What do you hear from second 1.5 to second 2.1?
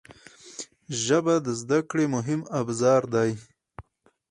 زده کړې